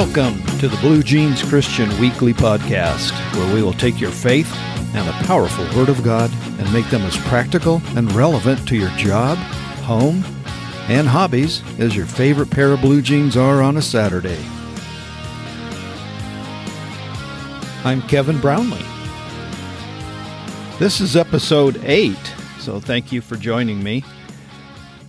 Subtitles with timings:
[0.00, 4.50] Welcome to the Blue Jeans Christian Weekly Podcast, where we will take your faith
[4.94, 8.88] and the powerful Word of God and make them as practical and relevant to your
[8.96, 9.36] job,
[9.84, 10.24] home,
[10.88, 14.42] and hobbies as your favorite pair of blue jeans are on a Saturday.
[17.84, 18.78] I'm Kevin Brownlee.
[20.78, 22.16] This is episode 8,
[22.58, 24.02] so thank you for joining me.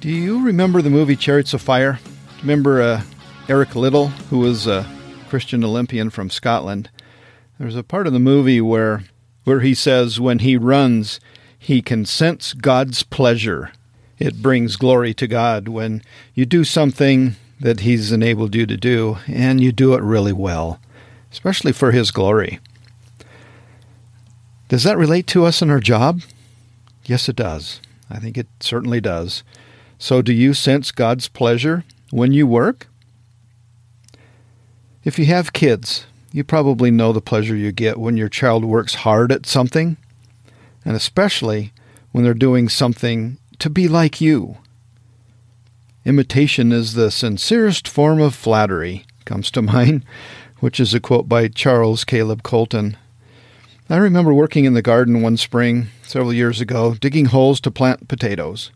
[0.01, 1.97] Do you remember the movie Chariots of Fire?
[2.41, 3.01] Remember uh,
[3.49, 4.85] Eric Liddell, who was a
[5.27, 6.89] Christian Olympian from Scotland?
[7.59, 9.03] There's a part of the movie where
[9.43, 11.19] where he says when he runs,
[11.57, 13.71] he can sense God's pleasure.
[14.19, 16.03] It brings glory to God when
[16.35, 20.79] you do something that he's enabled you to do and you do it really well,
[21.31, 22.59] especially for his glory.
[24.69, 26.21] Does that relate to us in our job?
[27.05, 27.81] Yes, it does.
[28.09, 29.43] I think it certainly does.
[29.97, 32.87] So, do you sense God's pleasure when you work?
[35.03, 38.93] If you have kids, you probably know the pleasure you get when your child works
[38.93, 39.97] hard at something,
[40.85, 41.73] and especially
[42.11, 44.57] when they're doing something to be like you.
[46.05, 50.05] Imitation is the sincerest form of flattery, comes to mind,
[50.59, 52.95] which is a quote by Charles Caleb Colton.
[53.89, 58.07] I remember working in the garden one spring several years ago, digging holes to plant
[58.07, 58.69] potatoes.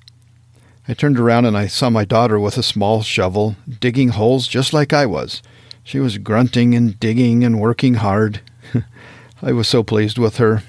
[0.88, 4.73] I turned around and I saw my daughter with a small shovel, digging holes just
[4.73, 5.44] like I was.
[5.86, 8.41] She was grunting and digging and working hard.
[9.41, 10.64] I was so pleased with her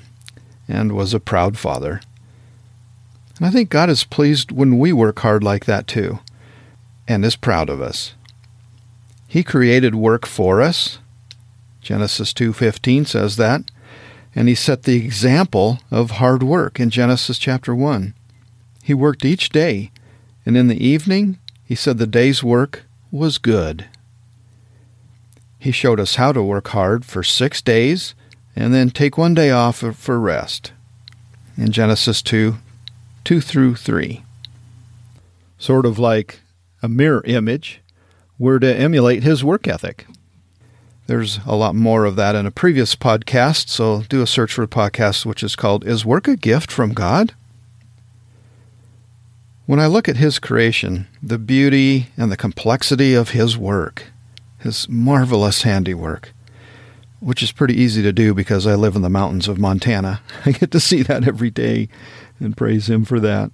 [0.68, 2.02] and was a proud father.
[3.38, 6.20] And I think God is pleased when we work hard like that too,
[7.08, 8.14] and is proud of us.
[9.26, 10.98] He created work for us.
[11.80, 13.64] Genesis 2:15 says that
[14.34, 18.12] and he set the example of hard work in Genesis chapter 1.
[18.82, 19.90] He worked each day,
[20.44, 23.86] and in the evening he said the day's work was good.
[25.66, 28.14] He showed us how to work hard for six days
[28.54, 30.70] and then take one day off for rest
[31.56, 32.58] in Genesis 2
[33.24, 34.22] 2 through 3.
[35.58, 36.38] Sort of like
[36.84, 37.80] a mirror image,
[38.38, 40.06] we're to emulate his work ethic.
[41.08, 44.62] There's a lot more of that in a previous podcast, so do a search for
[44.62, 47.34] a podcast which is called Is Work a Gift from God?
[49.66, 54.12] When I look at His creation, the beauty and the complexity of His work,
[54.66, 56.34] His marvelous handiwork,
[57.20, 60.50] which is pretty easy to do because I live in the mountains of Montana, I
[60.50, 61.88] get to see that every day
[62.40, 63.52] and praise Him for that.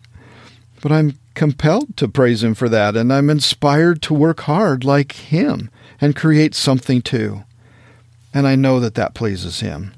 [0.81, 5.13] But I'm compelled to praise Him for that, and I'm inspired to work hard like
[5.13, 5.71] Him
[6.01, 7.45] and create something too.
[8.33, 9.93] And I know that that pleases Him.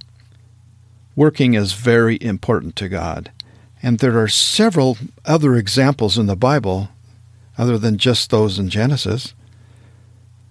[1.14, 3.30] Working is very important to God.
[3.80, 6.88] And there are several other examples in the Bible
[7.56, 9.32] other than just those in Genesis.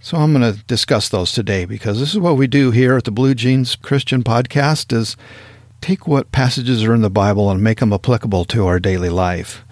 [0.03, 3.05] So I'm going to discuss those today because this is what we do here at
[3.05, 5.15] the Blue Jeans Christian Podcast is
[5.79, 9.63] take what passages are in the Bible and make them applicable to our daily life.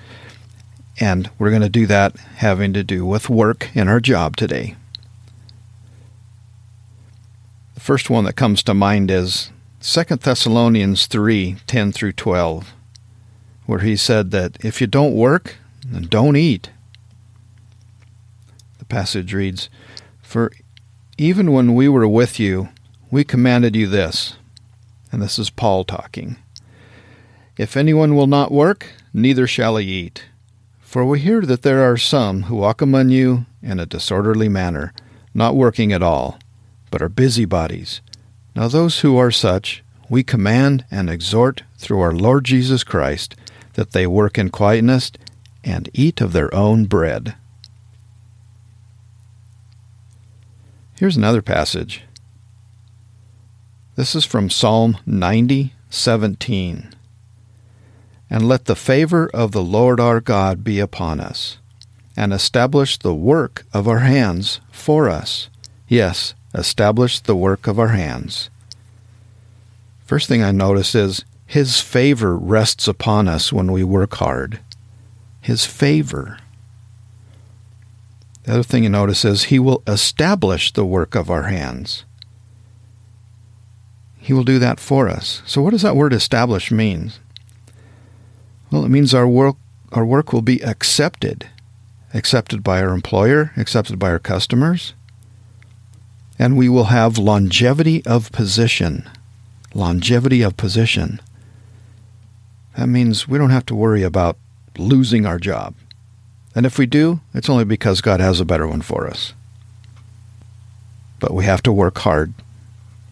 [1.02, 4.78] And we're going to do that having to do with work in our job today.
[7.74, 12.72] The first one that comes to mind is 2 Thessalonians 3 10 through 12,
[13.66, 16.69] where he said that if you don't work, then don't eat.
[18.80, 19.68] The passage reads,
[20.31, 20.53] For
[21.18, 22.69] even when we were with you,
[23.12, 24.38] we commanded you this.
[25.12, 26.38] And this is Paul talking.
[27.58, 30.24] If anyone will not work, neither shall he eat.
[30.80, 34.94] For we hear that there are some who walk among you in a disorderly manner,
[35.34, 36.40] not working at all
[36.90, 38.00] but are busybodies.
[38.56, 43.36] Now, those who are such, we command and exhort through our Lord Jesus Christ
[43.74, 45.12] that they work in quietness
[45.62, 47.36] and eat of their own bread.
[51.01, 52.03] Here's another passage.
[53.95, 56.94] This is from Psalm 90, 17.
[58.29, 61.57] And let the favor of the Lord our God be upon us,
[62.15, 65.50] and establish the work of our hands for us.
[65.88, 68.51] Yes, establish the work of our hands.
[70.06, 74.59] First thing I notice is His favor rests upon us when we work hard.
[75.42, 76.38] His favor.
[78.44, 82.06] The other thing you notice is He will establish the work of our hands.
[84.18, 85.42] He will do that for us.
[85.46, 87.12] So, what does that word establish mean?
[88.72, 89.58] Well, it means our work,
[89.92, 91.50] our work will be accepted.
[92.14, 94.94] Accepted by our employer, accepted by our customers,
[96.38, 99.10] and we will have longevity of position.
[99.74, 101.22] Longevity of position.
[102.76, 104.38] That means we don't have to worry about
[104.78, 105.76] losing our job.
[106.53, 109.33] And if we do, it's only because God has a better one for us.
[111.19, 112.33] but we have to work hard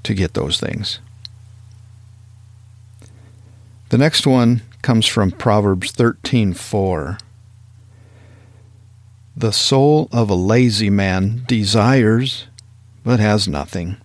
[0.03, 0.99] to get those things.
[3.89, 7.19] The next one comes from Proverbs 13:4.
[9.37, 12.47] The soul of a lazy man desires
[13.03, 13.97] but has nothing.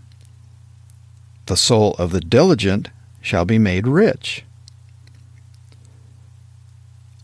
[1.47, 2.91] The soul of the diligent
[3.23, 4.45] shall be made rich.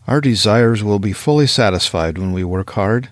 [0.07, 3.09] Our desires will be fully satisfied when we work hard,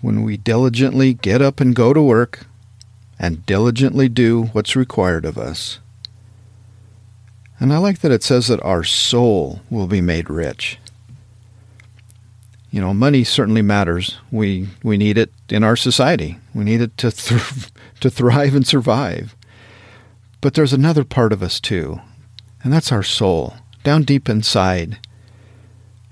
[0.00, 2.46] when we diligently get up and go to work,
[3.18, 5.78] and diligently do what's required of us.
[7.58, 10.78] And I like that it says that our soul will be made rich.
[12.70, 14.18] You know, money certainly matters.
[14.30, 16.38] We we need it in our society.
[16.54, 17.70] We need it to th-
[18.00, 19.34] to thrive and survive.
[20.42, 22.00] But there's another part of us too,
[22.62, 24.98] and that's our soul, down deep inside.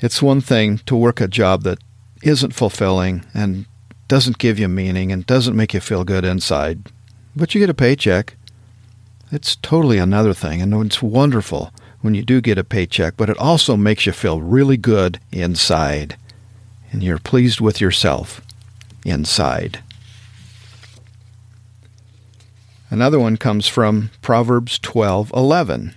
[0.05, 1.79] It's one thing to work a job that
[2.23, 3.65] isn't fulfilling and
[4.06, 6.93] doesn't give you meaning and doesn't make you feel good inside,
[7.35, 8.37] but you get a paycheck.
[9.33, 11.73] It's totally another thing, and it's wonderful
[12.03, 16.19] when you do get a paycheck, but it also makes you feel really good inside,
[16.93, 18.43] and you're pleased with yourself
[19.06, 19.83] inside.
[22.91, 25.95] Another one comes from Proverbs 12:11,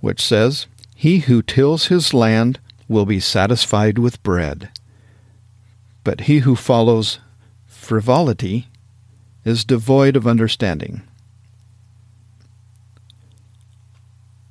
[0.00, 0.66] which says,
[0.98, 2.58] he who tills his land
[2.88, 4.68] will be satisfied with bread,
[6.02, 7.20] but he who follows
[7.68, 8.66] frivolity
[9.44, 11.02] is devoid of understanding.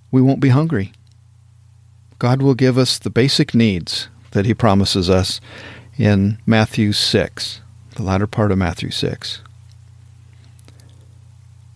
[0.10, 0.94] We won't be hungry.
[2.18, 5.42] God will give us the basic needs that he promises us
[5.98, 7.60] in Matthew 6,
[7.96, 9.42] the latter part of Matthew 6.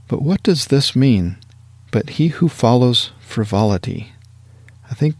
[0.07, 1.35] But what does this mean?
[1.91, 4.13] But he who follows frivolity.
[4.91, 5.15] I think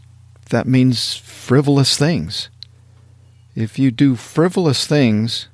[0.50, 2.50] that means frivolous things.
[3.56, 5.47] If you do frivolous things,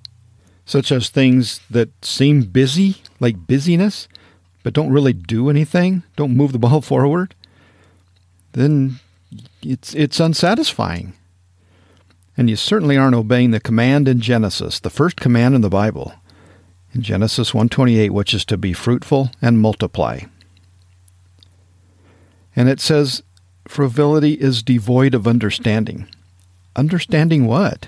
[0.65, 4.07] such as things that seem busy, like busyness,
[4.63, 7.35] but don't really do anything, don't move the ball forward,
[8.53, 8.99] then
[9.61, 11.13] it's it's unsatisfying.
[12.35, 16.13] And you certainly aren't obeying the command in Genesis, the first command in the Bible,
[16.93, 20.21] in Genesis 1:28, which is to be fruitful and multiply.
[22.55, 23.21] And it says
[23.69, 26.07] frivolity is devoid of understanding.
[26.75, 27.87] Understanding what?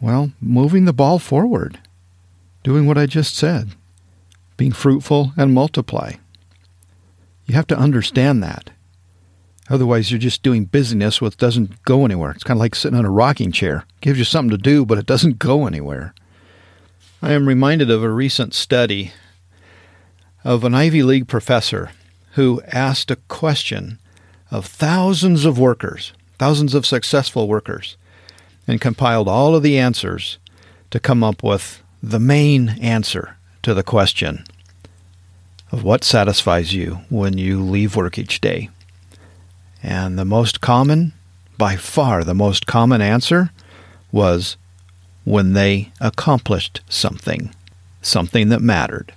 [0.00, 1.78] Well, moving the ball forward,
[2.62, 3.70] doing what I just said,
[4.56, 6.12] being fruitful and multiply.
[7.46, 8.70] You have to understand that.
[9.70, 12.30] Otherwise, you're just doing business which doesn't go anywhere.
[12.30, 13.84] It's kind of like sitting in a rocking chair.
[13.96, 16.14] It gives you something to do, but it doesn't go anywhere.
[17.20, 19.12] I am reminded of a recent study
[20.44, 21.90] of an Ivy League professor
[22.32, 23.98] who asked a question
[24.50, 27.96] of thousands of workers, thousands of successful workers,
[28.66, 30.38] and compiled all of the answers
[30.90, 34.44] to come up with the main answer to the question
[35.70, 38.70] of what satisfies you when you leave work each day.
[39.82, 41.12] And the most common,
[41.56, 43.50] by far the most common answer,
[44.10, 44.56] was
[45.24, 47.54] when they accomplished something,
[48.00, 49.12] something that mattered.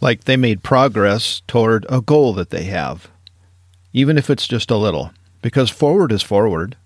[0.00, 3.08] Like they made progress toward a goal that they have,
[3.92, 5.12] even if it's just a little,
[5.42, 6.76] because forward is forward.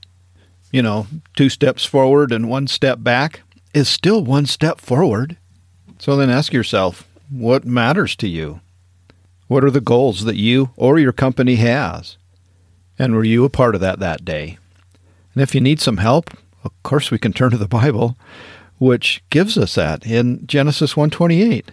[0.73, 5.37] You know, two steps forward and one step back is still one step forward.
[5.99, 8.61] So then ask yourself, what matters to you?
[9.47, 12.17] What are the goals that you or your company has?
[12.99, 14.59] And were you a part of that that day?
[15.35, 16.31] And if you need some help,
[16.65, 18.17] of course we can turn to the Bible,
[18.79, 21.71] which gives us that in Genesis 1:28.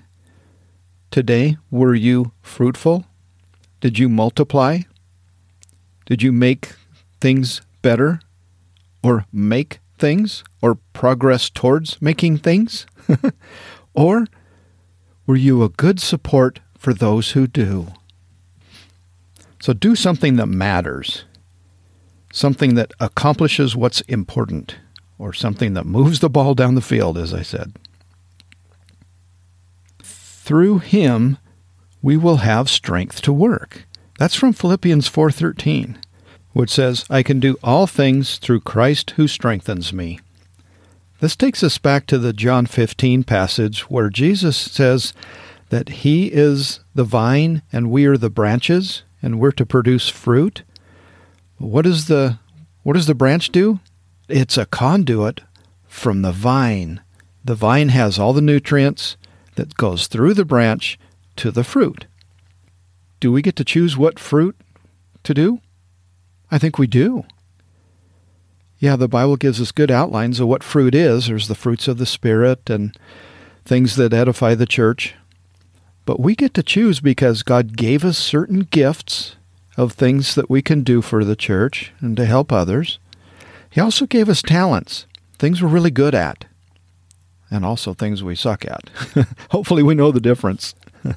[1.12, 3.06] Today were you fruitful?
[3.80, 4.82] Did you multiply?
[6.12, 6.74] Did you make
[7.22, 8.20] things better?
[9.02, 10.44] Or make things?
[10.62, 12.86] Or progress towards making things?
[13.94, 14.28] or
[15.26, 17.94] were you a good support for those who do?
[19.62, 21.24] So do something that matters,
[22.34, 24.76] something that accomplishes what's important,
[25.18, 27.72] or something that moves the ball down the field, as I said.
[30.04, 31.38] Through him,
[32.02, 33.86] we will have strength to work.
[34.22, 35.98] That's from Philippians 4:13,
[36.54, 40.20] which says, "I can do all things through Christ who strengthens me."
[41.22, 45.14] This takes us back to the John 15 passage where Jesus says
[45.70, 50.62] that he is the vine and we are the branches and we're to produce fruit.
[51.58, 52.38] What does the
[52.84, 53.80] what does the branch do?
[54.30, 55.42] It's a conduit
[55.88, 57.00] from the vine.
[57.44, 59.18] The vine has all the nutrients
[59.56, 61.00] that goes through the branch
[61.38, 62.06] to the fruit.
[63.22, 64.58] Do we get to choose what fruit
[65.24, 65.62] to do?
[66.50, 67.24] I think we do.
[68.80, 71.28] Yeah, the Bible gives us good outlines of what fruit is.
[71.28, 72.98] There's the fruits of the Spirit and
[73.64, 75.14] things that edify the church.
[76.04, 79.36] But we get to choose because God gave us certain gifts
[79.78, 82.98] of things that we can do for the church and to help others.
[83.70, 85.06] He also gave us talents,
[85.38, 86.46] things we're really good at,
[87.52, 88.90] and also things we suck at.
[89.52, 90.74] Hopefully, we know the difference.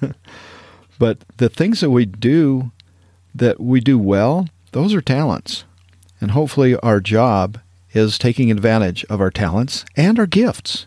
[0.99, 2.73] but the things that we do
[3.35, 5.65] that we do well, those are talents.
[6.21, 7.59] And hopefully, our job
[7.93, 10.87] is taking advantage of our talents and our gifts.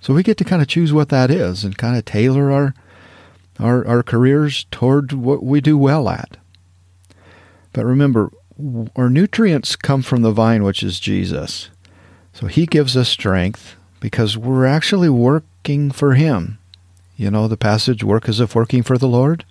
[0.00, 2.74] So we get to kind of choose what that is and kind of tailor our
[3.58, 6.38] our, our careers toward what we do well at.
[7.74, 8.30] But remember,
[8.96, 11.68] our nutrients come from the vine, which is Jesus.
[12.32, 16.58] So he gives us strength because we're actually working for him.
[17.20, 19.44] You know the passage, work as if working for the Lord?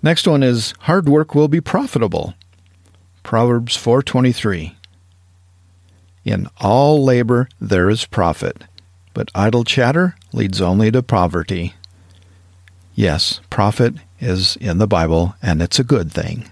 [0.00, 2.34] Next one is hard work will be profitable.
[3.24, 4.76] Proverbs 4:23.
[6.24, 8.62] In all labor there is profit,
[9.12, 11.74] but idle chatter leads only to poverty.
[12.94, 16.48] Yes, profit is in the Bible and it's a good thing.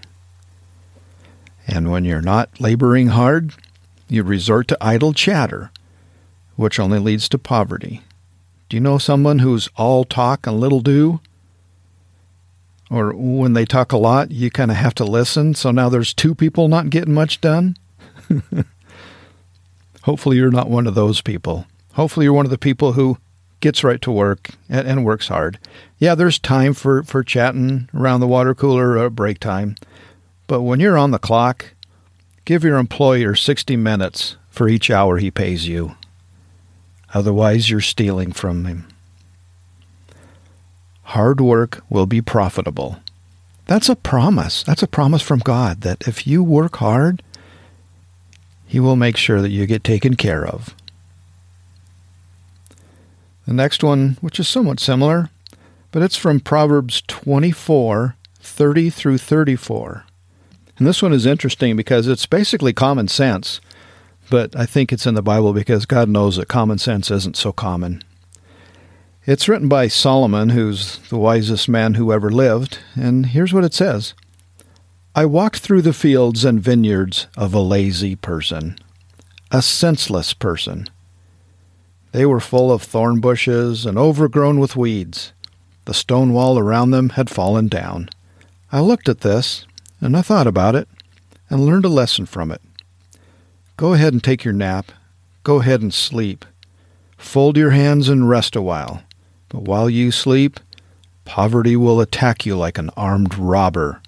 [1.65, 3.53] And when you're not laboring hard,
[4.09, 5.71] you resort to idle chatter,
[6.57, 8.01] which only leads to poverty.
[8.67, 11.19] Do you know someone who's all talk and little do?
[12.89, 15.53] Or when they talk a lot, you kind of have to listen.
[15.55, 17.77] So now there's two people not getting much done.
[20.03, 21.65] Hopefully, you're not one of those people.
[21.93, 23.17] Hopefully, you're one of the people who
[23.59, 25.57] gets right to work and, and works hard.
[25.97, 29.75] Yeah, there's time for, for chatting around the water cooler or break time.
[30.47, 31.73] But when you're on the clock,
[32.45, 35.95] give your employer 60 minutes for each hour he pays you.
[37.13, 38.87] Otherwise, you're stealing from him.
[41.03, 42.97] Hard work will be profitable.
[43.67, 44.63] That's a promise.
[44.63, 47.23] That's a promise from God that if you work hard,
[48.67, 50.75] He will make sure that you get taken care of.
[53.47, 55.29] The next one, which is somewhat similar,
[55.91, 60.05] but it's from Proverbs 24 30 through 34.
[60.77, 63.59] And this one is interesting because it's basically common sense,
[64.29, 67.51] but I think it's in the Bible because God knows that common sense isn't so
[67.51, 68.01] common.
[69.25, 73.73] It's written by Solomon, who's the wisest man who ever lived, and here's what it
[73.73, 74.13] says
[75.15, 78.77] I walked through the fields and vineyards of a lazy person,
[79.51, 80.89] a senseless person.
[82.11, 85.33] They were full of thorn bushes and overgrown with weeds.
[85.85, 88.09] The stone wall around them had fallen down.
[88.71, 89.65] I looked at this,
[90.01, 90.87] and I thought about it,
[91.49, 92.61] and learned a lesson from it.
[93.77, 94.91] Go ahead and take your nap.
[95.43, 96.45] Go ahead and sleep.
[97.17, 99.03] Fold your hands and rest a while.
[99.49, 100.59] But while you sleep,
[101.25, 104.01] poverty will attack you like an armed robber.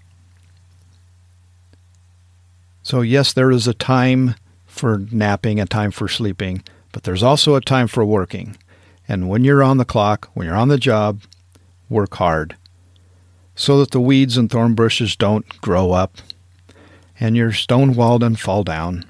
[2.84, 7.56] So, yes, there is a time for napping, a time for sleeping, but there's also
[7.56, 8.56] a time for working.
[9.08, 11.22] And when you're on the clock, when you're on the job,
[11.90, 12.56] work hard
[13.58, 16.18] so that the weeds and thorn bushes don't grow up
[17.20, 19.04] and your stone wall and fall down.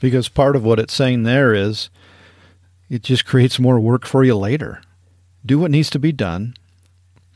[0.00, 1.88] Because part of what it's saying there is
[2.90, 4.80] it just creates more work for you later
[5.44, 6.54] do what needs to be done.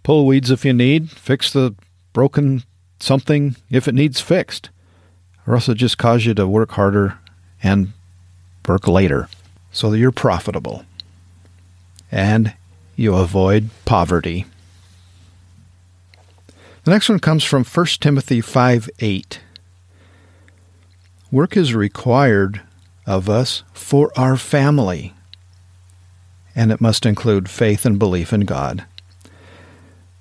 [0.03, 1.75] Pull weeds if you need, fix the
[2.13, 2.65] broken
[3.01, 4.71] something if it needs fixed,
[5.47, 7.19] or else it just cause you to work harder
[7.63, 7.93] and
[8.67, 9.29] work later
[9.73, 10.85] so that you're profitable
[12.11, 12.55] and
[12.97, 14.47] you avoid poverty.
[16.85, 19.41] The next one comes from 1 Timothy 5 8.
[21.31, 22.63] Work is required
[23.07, 25.15] of us for our family
[26.59, 28.85] and it must include faith and belief in God.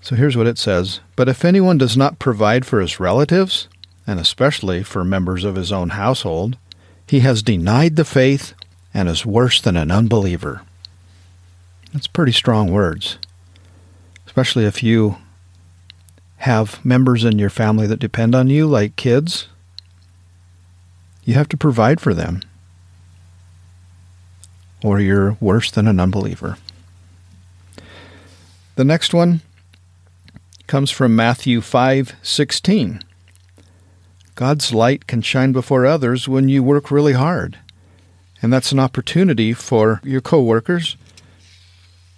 [0.02, 3.68] So here's what it says But if anyone does not provide for his relatives,
[4.06, 6.58] and especially for members of his own household,
[7.08, 8.54] he has denied the faith
[8.94, 10.62] and is worse than an unbeliever.
[11.92, 13.18] That's pretty strong words,
[14.28, 15.18] especially if you
[16.38, 19.48] have members in your family that depend on you, like kids.
[21.28, 22.40] You have to provide for them
[24.82, 26.58] or you're worse than an unbeliever.
[28.76, 29.42] The next one
[30.68, 33.02] comes from Matthew 5:16.
[34.36, 37.58] God's light can shine before others when you work really hard.
[38.42, 40.96] And that's an opportunity for your coworkers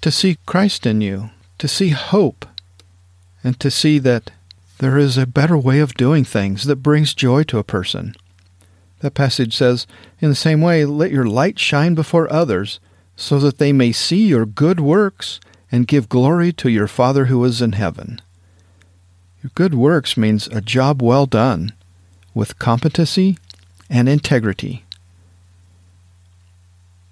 [0.01, 2.45] to see Christ in you, to see hope,
[3.43, 4.29] and to see that
[4.77, 8.15] there is a better way of doing things that brings joy to a person.
[8.99, 9.87] That passage says,
[10.19, 12.79] In the same way, let your light shine before others,
[13.15, 15.39] so that they may see your good works
[15.71, 18.21] and give glory to your Father who is in heaven.
[19.43, 21.73] Your good works means a job well done
[22.33, 23.37] with competency
[23.89, 24.83] and integrity.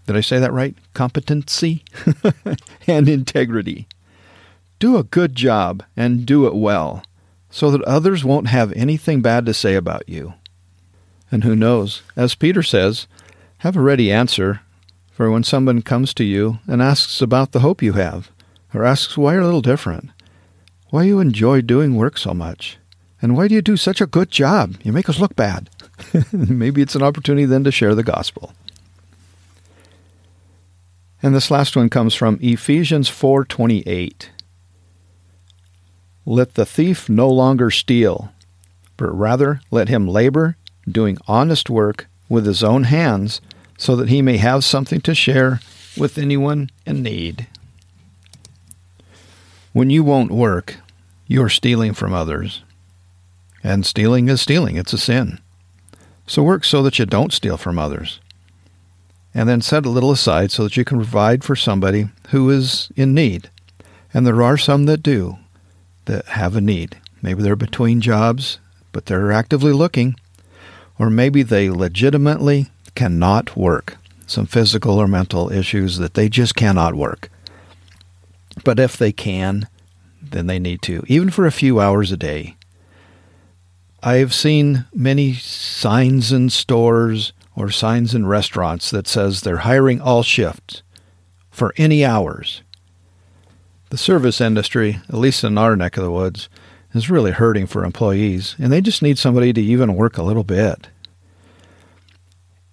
[0.06, 0.75] Did I say that right?
[0.94, 1.84] Competency
[2.88, 3.88] and integrity.
[4.79, 7.03] Do a good job and do it well
[7.50, 10.34] so that others won't have anything bad to say about you.
[11.31, 13.07] And who knows, as Peter says,
[13.60, 14.62] have a ready answer
[15.12, 18.31] for when someone comes to you and asks about the hope you have,
[18.74, 20.12] or asks why you're a little different,
[20.89, 22.77] why you enjoy doing work so much,
[23.22, 24.75] and why do you do such a good job?
[24.84, 25.69] You make us look bad.
[26.31, 28.53] Maybe it's an opportunity then to share the gospel.
[31.22, 34.29] And this last one comes from Ephesians 4:28.
[36.25, 38.31] Let the thief no longer steal,
[38.98, 40.57] but rather let him labor,
[40.89, 43.41] doing honest work with his own hands,
[43.77, 45.60] so that he may have something to share
[45.98, 47.48] with anyone in need.
[49.74, 50.77] When you won't work,
[51.27, 52.63] you're stealing from others.
[53.63, 55.39] And stealing is stealing, it's a sin.
[56.25, 58.20] So work so that you don't steal from others.
[59.34, 62.89] And then set a little aside so that you can provide for somebody who is
[62.96, 63.50] in need.
[64.13, 65.38] And there are some that do
[66.06, 66.98] that have a need.
[67.22, 68.58] Maybe they're between jobs,
[68.91, 70.15] but they're actively looking.
[71.00, 73.98] Or maybe they legitimately cannot work.
[74.25, 77.30] Some physical or mental issues that they just cannot work.
[78.63, 79.68] But if they can,
[80.22, 82.56] then they need to, even for a few hours a day.
[84.04, 90.24] I've seen many signs in stores or signs in restaurants that says they're hiring all
[90.24, 90.84] shifts
[91.50, 92.62] for any hours.
[93.89, 96.50] The service industry, at least in our neck of the woods,
[96.98, 100.44] is really hurting for employees, and they just need somebody to even work a little
[100.44, 100.88] bit.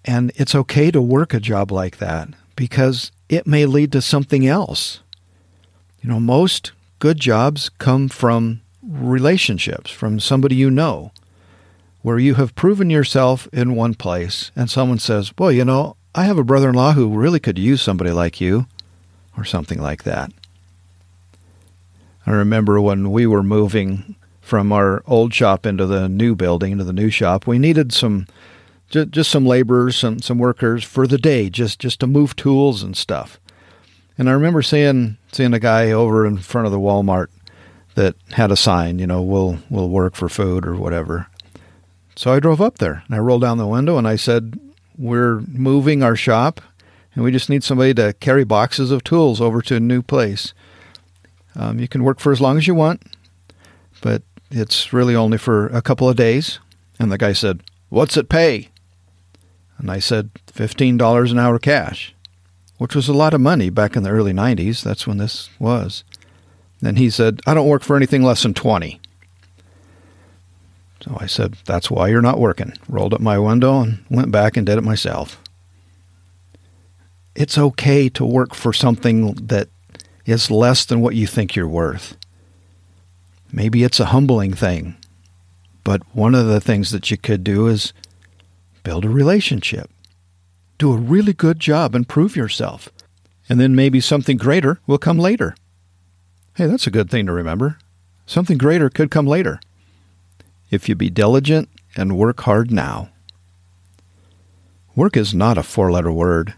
[0.03, 4.45] And it's okay to work a job like that because it may lead to something
[4.45, 4.99] else.
[6.01, 11.11] You know, most good jobs come from relationships, from somebody you know,
[12.01, 16.25] where you have proven yourself in one place and someone says, Boy, you know, I
[16.25, 18.67] have a brother in law who really could use somebody like you,
[19.37, 20.31] or something like that.
[22.25, 26.83] I remember when we were moving from our old shop into the new building, into
[26.83, 28.27] the new shop, we needed some
[28.91, 32.83] just, just some laborers, some some workers for the day, just just to move tools
[32.83, 33.39] and stuff.
[34.19, 37.29] And I remember seeing seeing a guy over in front of the Walmart
[37.95, 41.25] that had a sign, you know, we'll we'll work for food or whatever.
[42.15, 44.59] So I drove up there and I rolled down the window and I said,
[44.95, 46.61] "We're moving our shop
[47.15, 50.53] and we just need somebody to carry boxes of tools over to a new place."
[51.55, 53.01] Um, you can work for as long as you want,
[54.01, 56.59] but it's really only for a couple of days.
[56.99, 58.69] And the guy said, What's it pay?
[59.77, 62.15] And I said, $15 an hour cash,
[62.77, 64.81] which was a lot of money back in the early 90s.
[64.81, 66.03] That's when this was.
[66.81, 68.99] Then he said, I don't work for anything less than 20.
[71.01, 72.73] So I said, That's why you're not working.
[72.87, 75.41] Rolled up my window and went back and did it myself.
[77.35, 79.67] It's okay to work for something that
[80.25, 82.17] is less than what you think you're worth.
[83.55, 84.97] Maybe it's a humbling thing,
[85.85, 87.93] but one of the things that you could do is
[88.83, 89.89] build a relationship.
[90.77, 92.89] Do a really good job and prove yourself.
[93.47, 95.55] And then maybe something greater will come later.
[96.55, 97.77] Hey, that's a good thing to remember.
[98.25, 99.61] Something greater could come later.
[100.69, 103.09] If you be diligent and work hard now.
[104.97, 106.55] Work is not a four letter word.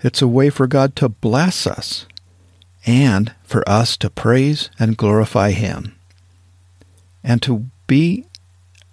[0.00, 2.06] It's a way for God to bless us
[2.86, 5.96] and for us to praise and glorify Him,
[7.22, 8.26] and to be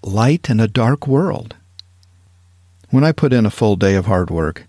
[0.01, 1.55] light in a dark world.
[2.89, 4.65] When I put in a full day of hard work,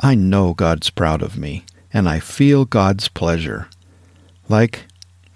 [0.00, 3.68] I know God's proud of me, and I feel God's pleasure,
[4.48, 4.86] like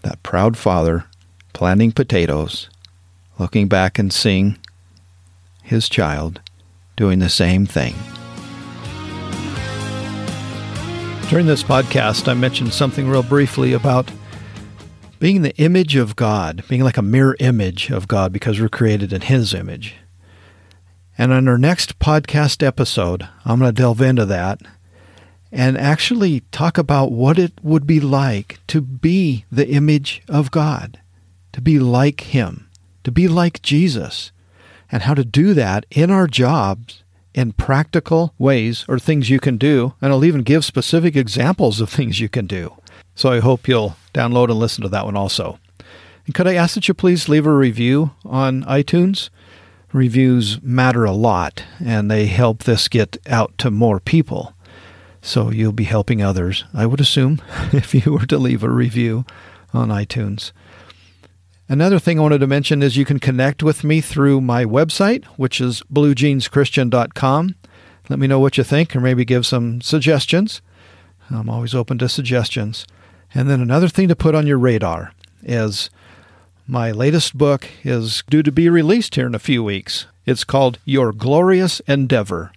[0.02, 1.04] that proud father
[1.52, 2.68] planting potatoes,
[3.38, 4.58] looking back and seeing
[5.62, 6.40] his child
[6.96, 7.94] doing the same thing.
[11.28, 14.12] During this podcast, I mentioned something real briefly about
[15.18, 19.12] being the image of God, being like a mirror image of God because we're created
[19.12, 19.96] in His image.
[21.18, 24.60] And on our next podcast episode, I'm going to delve into that
[25.50, 31.00] and actually talk about what it would be like to be the image of God,
[31.52, 32.68] to be like Him,
[33.02, 34.30] to be like Jesus,
[34.92, 37.02] and how to do that in our jobs
[37.36, 41.90] in practical ways or things you can do, and I'll even give specific examples of
[41.90, 42.74] things you can do.
[43.14, 45.60] So I hope you'll download and listen to that one also.
[46.24, 49.28] And could I ask that you please leave a review on iTunes?
[49.92, 54.54] Reviews matter a lot, and they help this get out to more people.
[55.20, 59.26] So you'll be helping others, I would assume, if you were to leave a review
[59.74, 60.52] on iTunes.
[61.68, 65.24] Another thing I wanted to mention is you can connect with me through my website,
[65.36, 67.56] which is bluejeanschristian.com.
[68.08, 70.62] Let me know what you think or maybe give some suggestions.
[71.28, 72.86] I'm always open to suggestions.
[73.34, 75.90] And then another thing to put on your radar is
[76.68, 80.06] my latest book is due to be released here in a few weeks.
[80.24, 82.52] It's called Your Glorious Endeavor.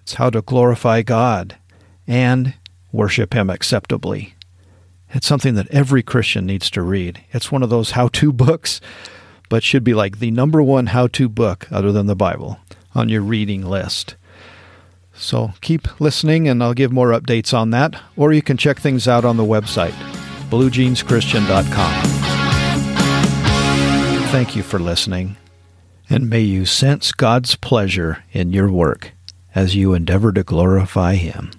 [0.00, 1.58] It's how to glorify God
[2.06, 2.54] and
[2.90, 4.34] worship Him acceptably.
[5.12, 7.24] It's something that every Christian needs to read.
[7.32, 8.80] It's one of those how to books,
[9.48, 12.58] but should be like the number one how to book other than the Bible
[12.94, 14.16] on your reading list.
[15.14, 19.06] So keep listening, and I'll give more updates on that, or you can check things
[19.06, 19.92] out on the website,
[20.48, 22.02] bluejeanschristian.com.
[24.30, 25.36] Thank you for listening,
[26.08, 29.12] and may you sense God's pleasure in your work
[29.54, 31.50] as you endeavor to glorify Him.